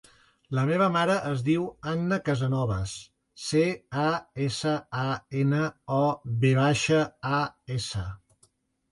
La 0.57 0.61
meva 0.67 0.85
mare 0.93 1.15
es 1.31 1.41
diu 1.47 1.65
Anna 1.89 2.17
Casanovas: 2.29 2.93
ce, 3.47 3.61
a, 4.03 4.05
essa, 4.45 4.73
a, 5.01 5.03
ena, 5.43 5.59
o, 5.99 6.01
ve 6.47 6.55
baixa, 6.61 7.03
a, 7.41 7.43
essa. 7.77 8.03